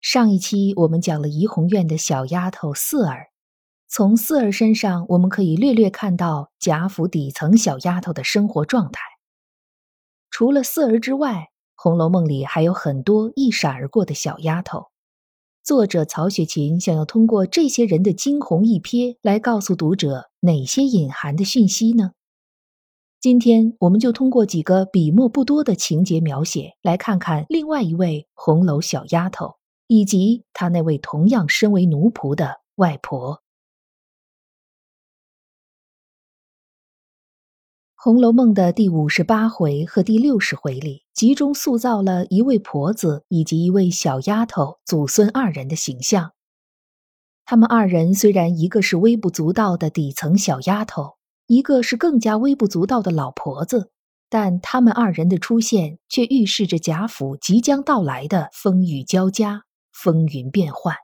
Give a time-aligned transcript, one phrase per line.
[0.00, 3.30] 上一期我们讲了怡红院的小丫头四儿，
[3.88, 9.00] 从四儿身上我们可以略略看到贾府底层小丫头的生活状态。
[10.30, 11.32] 除了四儿之外，
[11.74, 14.86] 《红楼梦》里还有很多一闪而过的小丫头。
[15.64, 22.12] 作者曹雪芹想要通过这些人的惊鸿一瞥来告诉读者哪些隐含的讯息呢？
[23.20, 29.57] 今天我们就通过几个笔墨不多的情节描写，来看看另外一位红楼小丫头。
[29.88, 33.36] 以及他那位同样身为奴仆的外婆，
[37.96, 46.32] 《红楼梦》的第五十八回和第六十回里，集中塑造了一位婆子以及一位小丫头祖孙二人的形象。
[47.46, 53.90] 他们二人虽然一个是微不足道的底层小丫头，一个是更加微不足道的老婆子，
[54.28, 59.64] 但他们二人的出现却预示着贾府即将到来的风雨交加。
[60.00, 60.94] 风云变幻。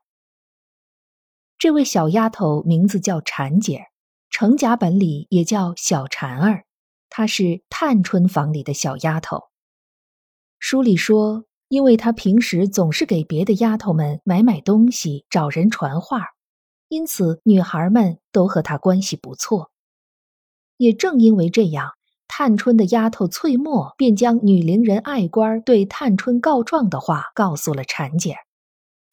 [1.58, 3.86] 这位小丫头名字叫婵姐，
[4.30, 6.64] 程甲本里也叫小婵儿。
[7.10, 9.46] 她是探春房里的小丫头。
[10.60, 16.28] 书里说，因为她平时总是给别的丫头们买买东西、找人传话，
[16.86, 19.72] 因此女孩们都和她关系不错。
[20.76, 21.94] 也正因为这样，
[22.28, 28.43] 探春的丫头翠墨便将女伶人爱官对探春告状的话告诉了婵姐儿。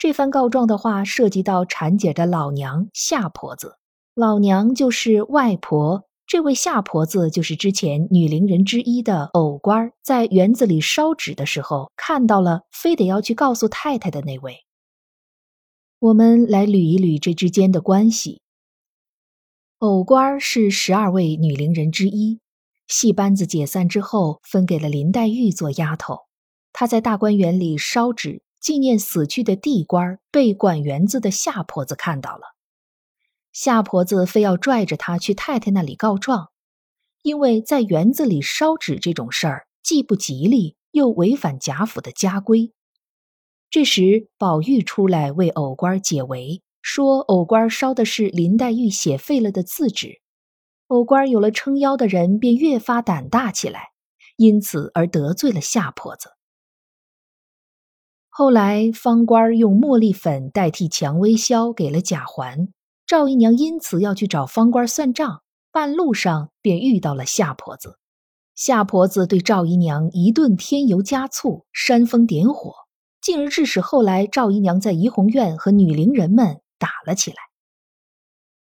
[0.01, 3.77] 这番告状的话涉及到婵姐的老娘夏婆子，
[4.15, 14.65] 老娘就是外婆，这位夏婆子就是之前女伶人之一的藕官，在园子里烧纸的时候看到了，非得要去告诉太太的那位。
[15.99, 18.41] 我们来捋一捋这之间的关系。
[19.77, 22.39] 藕官是十二位女伶人之一，
[22.87, 26.21] 戏班子解散之后分给了林黛玉做丫头，
[26.73, 28.41] 她在大观园里烧纸。
[28.61, 32.55] 纪念死去的地官被管园子的夏婆子看到了，
[33.51, 36.51] 夏婆子非要拽着他去太太那里告状，
[37.23, 42.71] 因为在园子里烧纸这种事儿既不吉利，又违反贾府的家规。
[43.71, 50.21] 这时宝玉出来为藕官解围，说藕官烧的是林黛玉写废了的字纸，
[50.85, 53.87] 藕官有了撑腰的人，便越发胆大起来，
[54.35, 56.29] 因此而得罪了夏婆子。
[58.33, 62.69] 后来，方官用茉莉粉代替蔷薇销给了贾环，
[63.05, 67.97] 赵姨娘因此要去找方官算账，半路上便遇到了夏婆子。
[68.55, 72.73] 夏婆子对赵姨娘一顿添油加醋、煽风点火，
[73.21, 77.35] 进而致使后来赵姨娘在怡红院和女伶人们打了起来。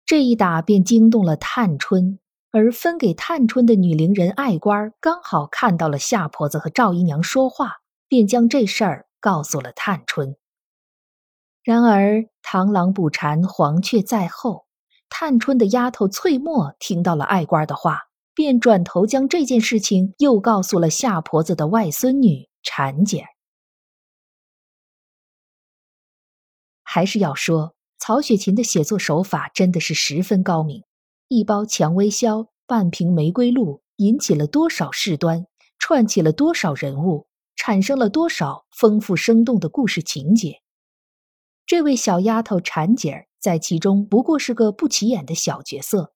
[0.05, 2.19] 这一打便惊动了探春，
[2.51, 7.77] 而分给探春的女伶人爱官刚好看到了夏婆子和赵姨娘说话，
[8.09, 9.07] 便将这事儿。
[9.23, 10.37] 告诉了探春。
[11.63, 14.67] 然而螳螂捕蝉，黄雀在后。
[15.09, 23.27] 探春的丫头翠墨听到了爱官的话，便转头将这件事情又告诉了夏婆子的外孙女婵姐。
[26.83, 30.83] 还是要说，曹雪芹的写作手法真的是十分高明。
[31.29, 35.47] 一包蔷薇销，半瓶玫瑰露，引起了多少事端，
[35.79, 37.29] 串起了多少人物。
[37.57, 40.63] 产生了多少丰富生动的故事情节？
[41.65, 46.13] 这位小丫头婵姐儿在其中不过是个不起眼的小角色，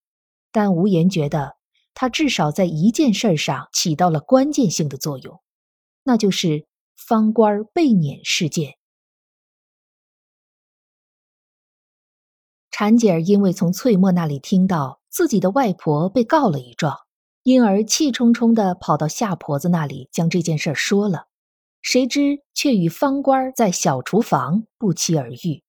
[0.53, 1.57] 但无言觉得
[1.95, 5.41] 她至少在一件事上起到了关键性的作用，
[6.03, 6.67] 那就是
[6.97, 8.75] 方官被撵事件。
[12.71, 17.06] 婵姐儿因为从翠墨那里听到自己的外婆被告了一状，
[17.47, 21.29] 因而气冲冲的跑到夏婆子那里将这件事说了。
[21.81, 25.63] 谁知却与方官在小厨房不期而遇。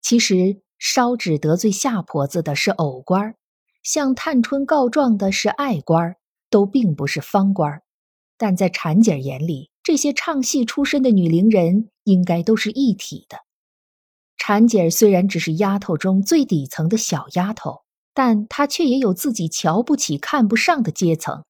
[0.00, 3.34] 其实烧纸得罪夏婆子的是藕官，
[3.82, 6.16] 向探春告状的是爱官，
[6.48, 7.82] 都并不是方官。
[8.38, 13.36] 但在婵姐眼里，这些唱戏出身的女伶人应该都是一体的。
[14.38, 17.82] 婵姐虽然只是丫头中最底层的小丫头，
[18.14, 21.44] 但他却也有自己瞧不起、看不上的阶层，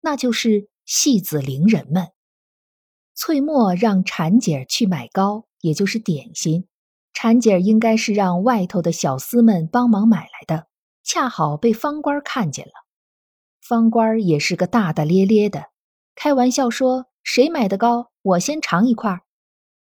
[0.00, 2.08] 那就是戏子伶人们。
[3.14, 6.66] 翠墨让婵姐儿去买糕，也就是点心。
[7.14, 10.66] 婵姐儿应该是让外头的小厮们帮忙买来的，
[11.02, 12.72] 恰好被方官看见了。
[13.60, 15.64] 方官也是个大大咧咧的，
[16.14, 19.20] 开玩笑说：“谁买的糕，我先尝一块。”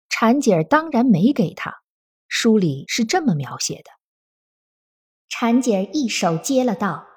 [0.09, 1.75] 婵姐儿当然没给他。
[2.29, 3.91] 书里是这么描写的：
[5.37, 7.09] 婵姐儿一手接了道：“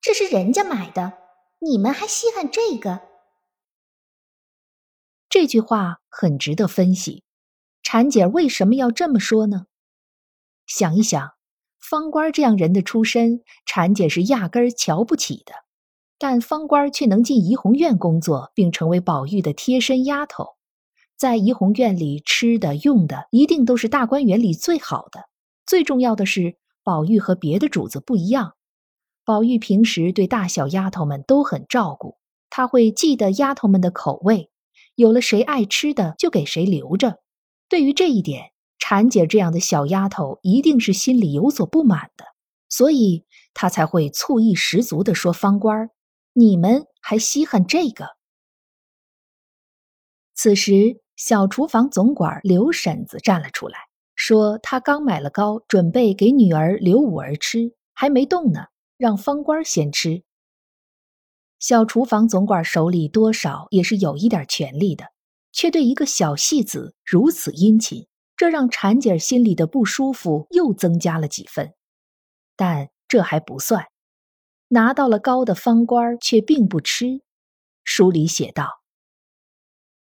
[0.00, 1.14] 这是人家买的，
[1.58, 3.00] 你们还稀罕这个？”
[5.28, 7.24] 这句话很值得分析，
[7.82, 9.66] 婵姐为什么要这么说呢？
[10.68, 11.32] 想一想，
[11.80, 15.52] 方官这样人的出身，婵姐是压根儿瞧不起的。
[16.16, 20.56] 但方官却能进怡红院工作，并成为宝玉的贴身丫头，
[21.16, 25.28] 在怡红院里吃的用的一定都是大观园里最好的。
[25.66, 26.56] 最重要的是，
[26.88, 28.54] 宝玉和别的主子不一样，
[29.22, 32.16] 宝玉平时对大小丫头们都很照顾，
[32.48, 34.50] 他会记得丫头们的口味。
[34.94, 37.18] 有了谁爱吃的，就给谁留着。
[37.68, 42.24] 对于这一点，婵姐这样的小丫头一定是心里有所不满的，
[42.70, 45.90] 所以她才会醋意十足地说：“方官儿，
[46.32, 48.16] 你们还稀罕这个？”
[50.34, 53.78] 此时，小厨房总管刘婶子站了出来，
[54.18, 58.66] 说：“他刚买了糕，准备给女儿刘五儿吃，还没动呢，
[58.96, 60.24] 让方官先吃。”
[61.60, 65.06] 小厨房总管手里多少也是有一点权力的，
[65.52, 71.74] 却对一个小戏子如此殷勤，这让婵姐心里的不舒服又增加了几分。
[72.56, 73.86] 但这还不算，
[74.66, 77.22] 拿到了糕的方官却并不吃。
[77.84, 78.80] 书里写道：“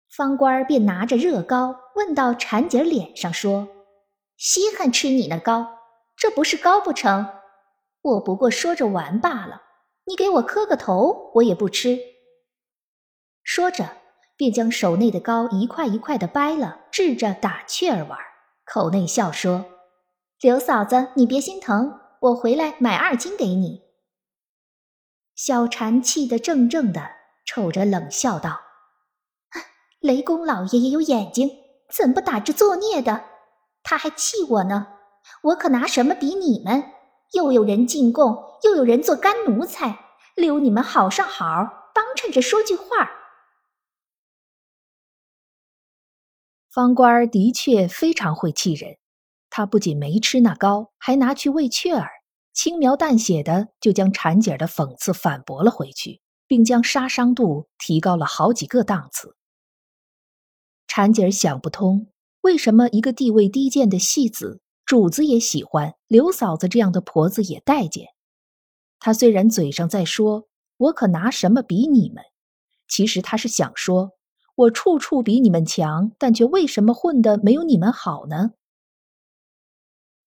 [0.10, 3.68] 方官便拿着热糕问到婵姐脸上，说
[4.38, 5.80] ：‘稀罕吃你那糕，
[6.16, 7.28] 这不是糕不成？
[8.02, 9.64] 我不过说着玩罢了。’”
[10.08, 11.98] 你给我磕个头，我也不吃。
[13.42, 13.98] 说着，
[14.38, 18.20] 便将手内的糕一块一块的掰了，掷着打雀儿玩，
[18.66, 19.66] 口内笑说
[20.42, 23.82] ：“刘嫂子，你别心疼，我回来买二斤给你。”
[25.34, 27.02] 小婵气得怔怔的，
[27.44, 28.62] 瞅着冷笑道
[30.00, 31.50] ：“雷公老爷也有眼睛，
[31.90, 33.26] 怎不打着作孽的？
[33.86, 34.88] 他还气我呢，
[35.44, 36.92] 我可拿什么比你们？”
[37.34, 40.00] 又有人进贡，又有人做干奴才，
[40.36, 43.12] 留你们好上好，帮衬着说句话。
[46.70, 48.98] 方官儿的确非常会气人，
[49.50, 52.10] 他不仅没吃那糕，还拿去喂雀儿，
[52.54, 59.36] 轻描淡写的就将婵姐的讽刺反驳了回去，并将杀伤度提高了好几个档次。
[60.88, 62.08] 婵姐想不通，
[62.46, 64.62] 为什么一个地位低贱的戏子。
[64.86, 68.10] 主子也喜欢刘嫂子这样的婆子，也待见。
[69.00, 70.46] 他虽然嘴上在说
[70.78, 72.24] “我可拿什么比你们”，
[72.88, 74.12] 其实他是想说
[74.54, 78.52] “我处处比你们强，但却为什么混得没有你们好呢？”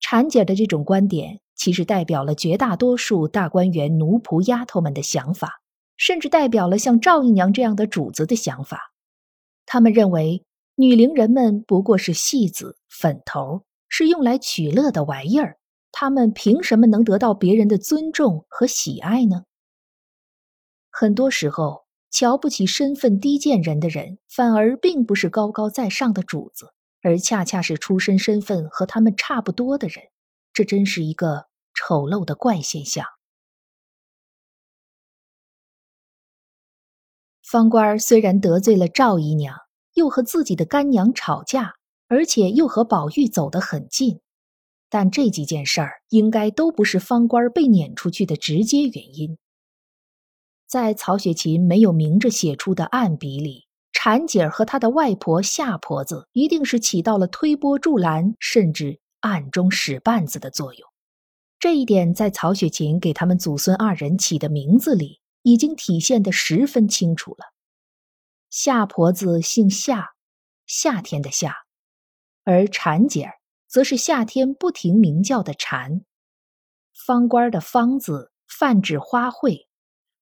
[0.03, 5.61] 婵姐的这种观点，其实代表了绝大多数大观园奴仆丫头们的想法，
[5.97, 8.93] 甚至代表了像赵姨娘这样的主子的想法。
[9.67, 10.44] 他们认为
[10.80, 13.64] 女伶人们不过是戏子、粉头。
[13.88, 15.58] 是用来取乐的玩意儿，
[15.90, 19.44] 他们凭什么能得到别人的尊重和喜爱呢？
[20.90, 30.04] 很多时候，瞧不起身份低贱人的人，反而并不是高高在上的主子，而恰恰是出身身份和他们差不多的人。
[30.52, 33.04] 这真是一个丑陋的怪现象。
[37.42, 39.56] 方官虽然得罪了赵姨娘，
[39.95, 41.75] 又和自己的干娘吵架。
[42.11, 44.21] 而且又和宝玉走得很近，
[44.88, 49.37] 但这几件事儿应该都不是方官被撵出去的直接原因。
[50.66, 60.88] 在曹雪芹没有明着写出的暗笔里，婵姐儿和她的外婆夏婆子一定是起到了推波助澜，甚至暗中使绊子的作用。
[61.59, 67.52] 这一点在曹雪芹给他们祖孙二人起的名字里已经体现得十分清楚了。
[68.50, 70.14] 夏婆子姓夏，
[70.67, 71.55] 夏天的夏。
[72.45, 73.35] 而蝉姐儿
[73.67, 76.02] 则是夏天不停鸣叫的蝉。
[76.95, 79.67] 方官的方字泛指花卉，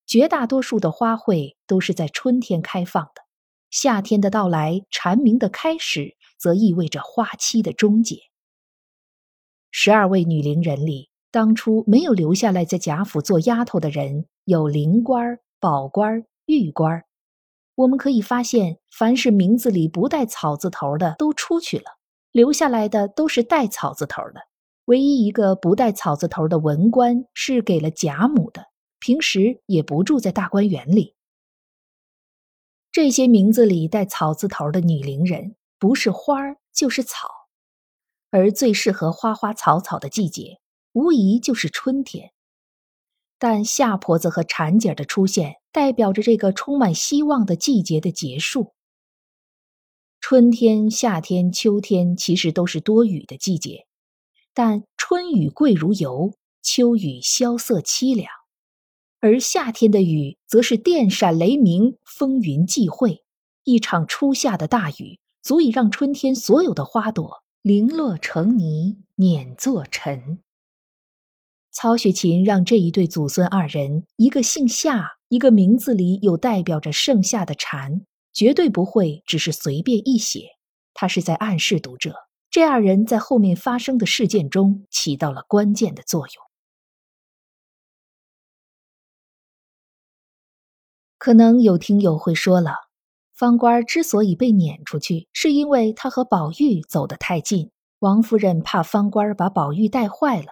[0.07, 3.23] 绝大多数的花卉都是在春天开放的。
[3.71, 8.19] 夏天的到来，蝉鸣的开始，则意味着花期的终结。
[9.71, 17.05] 十二位女伶人里，当初没有留下来在贾府做丫头的人有灵官、宝官、玉官。
[17.77, 21.99] 我们可以发现，凡是名字里不带草字头的，都出去了。
[22.33, 24.41] 留下来的都是带草字头的，
[24.87, 28.67] 唯一一个不带草字头的文官是给了贾母的，
[28.99, 31.15] 平时也不住在大观园里。
[32.93, 37.29] 这些名字里带草字头的女伶人，不是花儿就是草，
[38.31, 40.61] 而最适合花花草草的季节，
[40.93, 42.33] 无疑就是春天。
[43.39, 48.73] 但夏婆子和婵姐的出现，代表着这个充满希望的季节的结束。
[50.23, 53.87] 春天、夏天、秋天其实都是多雨的季节，
[54.55, 58.27] 但春雨贵如油，秋雨萧瑟凄凉，
[59.21, 63.23] 而夏天的雨则是电闪雷鸣、风云际会。
[63.65, 70.39] 一场初夏的大雨，足以让春天所有的花朵零落成泥，碾作尘。
[71.71, 78.05] 曹雪芹让这一对祖孙二人，一个姓夏，一个名字里有代表着盛夏的蝉。
[78.33, 80.51] 绝对不会只是随便一写，
[80.93, 82.15] 他是在暗示读者，
[82.51, 86.45] 这二人在后面发生的事件中起到了关键的作用。
[91.17, 92.75] 可能有听友会说了，
[93.33, 100.49] 方官之所以被撵出去，是因为他和宝玉走得太近，王夫人怕方官把宝玉带坏了。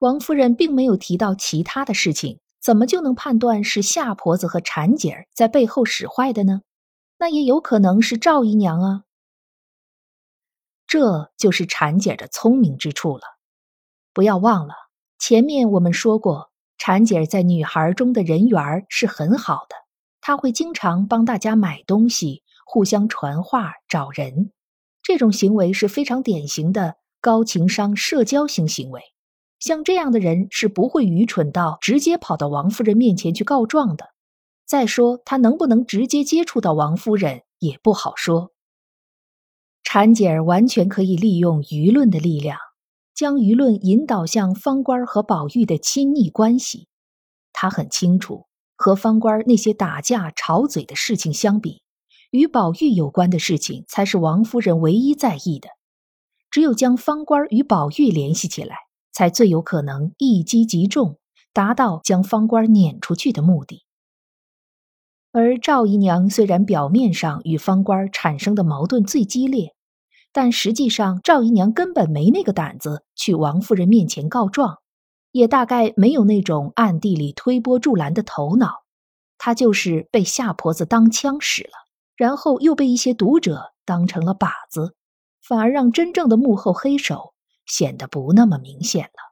[0.00, 6.62] 王夫人并没有提到其他的事情，怎么就能判断是夏婆子和婵姐儿在背后使坏的呢？
[7.18, 9.04] 那也有可能是赵姨娘啊，
[10.86, 13.22] 这就是婵姐的聪明之处了。
[14.12, 14.74] 不要忘了，
[15.18, 19.74] 前面我们说过，婵姐在女孩中的人缘是很好的，
[20.20, 24.52] 她会经常帮大家买东西，互相传话找人，
[25.02, 29.02] 这种行为是非常典型的高情商社交型行为。
[29.58, 34.10] 像这样的人是不会愚蠢到直接跑到王夫人面前去告状的。
[34.64, 38.52] 再说，他能不能直接接触到王夫人也不好说。
[39.82, 42.58] 婵姐儿完全可以利用舆论的力量，
[43.14, 46.88] 将舆论引导向方官和宝玉的亲昵关系。
[47.54, 48.46] 他很清楚，
[48.76, 51.80] 和方官那些打架吵嘴的事情相比，
[52.30, 55.70] 与宝玉有关的事情才是王夫人唯一在意的。
[56.50, 58.76] 只有将方官与宝玉联系起来，
[59.18, 61.18] 才最有可能一击即中，
[61.52, 63.82] 达到将方官撵出去的目的。
[65.32, 69.74] 而赵姨娘虽然表面上与方官产生的矛盾最激烈，
[70.32, 74.78] 但实际上赵姨娘根本没那个胆子去王夫人面前告状，
[75.32, 78.84] 也大概没有那种暗地里推波助澜的头脑。
[79.36, 81.72] 她就是被夏婆子当枪使了，
[82.14, 84.94] 然后又被一些读者当成了靶子，
[85.42, 87.32] 反而让真正的幕后黑手
[87.68, 89.28] 显得不那么明显了。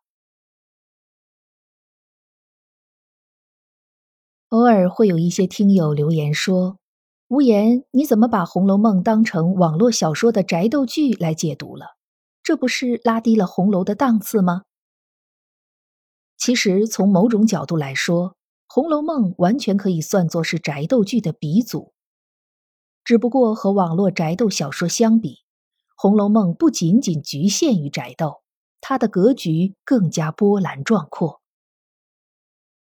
[4.50, 6.78] 偶尔会有一些听友留言说
[7.26, 11.96] ：“无言，你怎么把《红楼梦》当成网络小说的宅斗剧来解读了？
[12.44, 14.62] 这不是拉低了红楼的档次吗？”
[16.38, 18.30] 其实，从某种角度来说，
[18.68, 21.92] 《红楼梦》完全可以算作是宅斗剧的鼻祖。
[23.02, 25.30] 只不过和网络宅斗小说相比，
[25.98, 28.42] 《红楼梦》不仅仅局限于宅斗，
[28.82, 31.40] 它的格局更加波澜壮阔。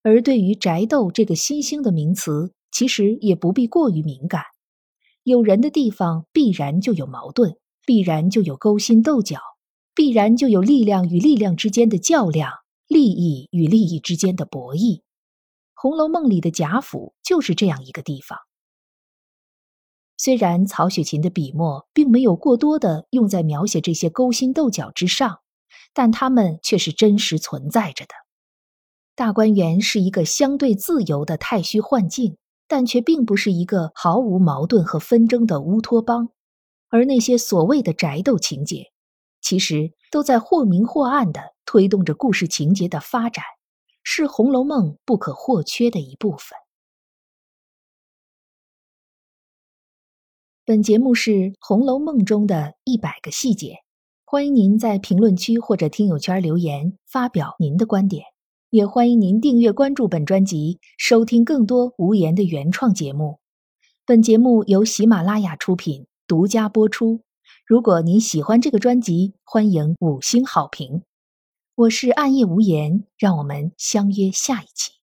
[0.02, 4.44] 而对于宅斗这个新兴的名词，其实也不必过于敏感。
[5.24, 9.40] 有人的地方必然就有矛盾，必然就有勾心斗角，
[9.94, 12.52] 必然就有力量与力量之间的较量，
[12.88, 15.00] 利益与利益之间的博弈。
[15.76, 18.40] 《红楼梦》里的贾府就是这样一个地方。
[20.24, 25.40] 虽然曹雪芹的笔墨并没有过多的用在描写这些勾心斗角之上，
[25.96, 28.14] 但它们却是真实存在着的。
[29.16, 32.38] 大观园是一个相对自由的太虚幻境，
[32.68, 36.30] 但却并不是一个毫无矛盾和纷争的乌托邦。
[36.90, 38.92] 而那些所谓的宅斗情节，
[39.42, 43.44] 其实都在或明或暗的推动着故事情节的发展，
[44.04, 46.61] 是《红楼梦》不可或缺的一部分。
[50.64, 53.78] 本节目是《红楼梦》中的一百个细节，
[54.24, 58.26] 欢迎您在评论区或者听友圈留言发表您的观点。
[58.70, 63.40] 也欢迎您订阅关注本专辑，收听更多无言的原创节目。
[64.06, 67.22] 本节目由喜马拉雅出品，独家播出。
[67.66, 71.02] 如果您喜欢这个专辑，欢迎五星好评。
[71.74, 75.01] 我是暗夜无言，让我们相约下一期。